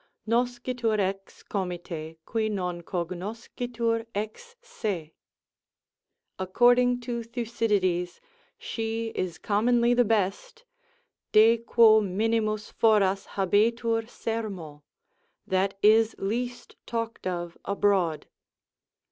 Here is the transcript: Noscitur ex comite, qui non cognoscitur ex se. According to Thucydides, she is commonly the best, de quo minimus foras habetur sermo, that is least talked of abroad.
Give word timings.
Noscitur 0.27 0.99
ex 0.99 1.43
comite, 1.43 2.17
qui 2.25 2.49
non 2.49 2.81
cognoscitur 2.81 4.07
ex 4.15 4.55
se. 4.59 5.11
According 6.39 7.01
to 7.01 7.21
Thucydides, 7.21 8.19
she 8.57 9.09
is 9.13 9.37
commonly 9.37 9.93
the 9.93 10.03
best, 10.03 10.63
de 11.33 11.55
quo 11.59 12.01
minimus 12.01 12.71
foras 12.73 13.27
habetur 13.35 14.09
sermo, 14.09 14.81
that 15.45 15.77
is 15.83 16.15
least 16.17 16.77
talked 16.87 17.27
of 17.27 17.55
abroad. 17.65 18.25